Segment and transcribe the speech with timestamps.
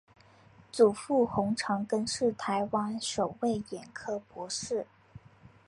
[0.71, 4.87] 祖父洪长庚是台湾首位眼科博士。